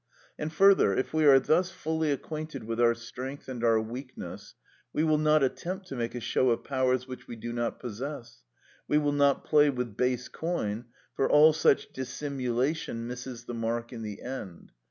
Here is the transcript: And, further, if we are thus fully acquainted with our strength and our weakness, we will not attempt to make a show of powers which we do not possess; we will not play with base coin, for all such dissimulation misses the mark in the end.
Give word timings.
And, 0.39 0.51
further, 0.51 0.95
if 0.97 1.13
we 1.13 1.25
are 1.25 1.39
thus 1.39 1.69
fully 1.69 2.11
acquainted 2.11 2.63
with 2.63 2.81
our 2.81 2.95
strength 2.95 3.47
and 3.47 3.63
our 3.63 3.79
weakness, 3.79 4.55
we 4.91 5.03
will 5.03 5.19
not 5.19 5.43
attempt 5.43 5.85
to 5.89 5.95
make 5.95 6.15
a 6.15 6.19
show 6.19 6.49
of 6.49 6.63
powers 6.63 7.07
which 7.07 7.27
we 7.27 7.35
do 7.35 7.53
not 7.53 7.79
possess; 7.79 8.41
we 8.87 8.97
will 8.97 9.11
not 9.11 9.45
play 9.45 9.69
with 9.69 9.95
base 9.95 10.27
coin, 10.27 10.85
for 11.13 11.29
all 11.29 11.53
such 11.53 11.93
dissimulation 11.93 13.05
misses 13.05 13.43
the 13.45 13.53
mark 13.53 13.93
in 13.93 14.01
the 14.01 14.23
end. 14.23 14.71